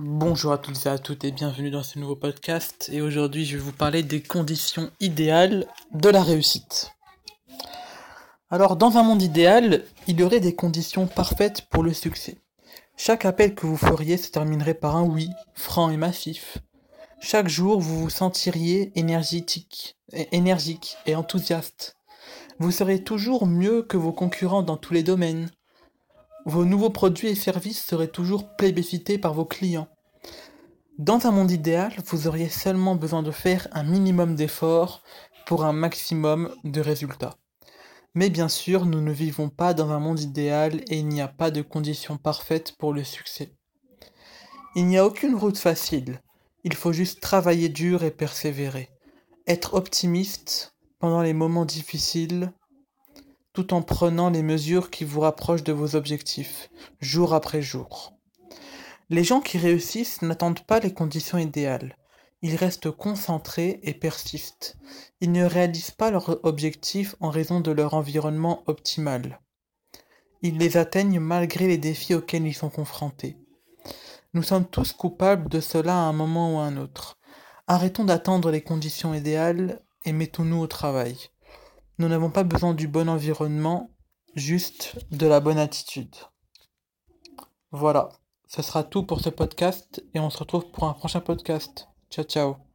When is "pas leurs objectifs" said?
65.90-67.16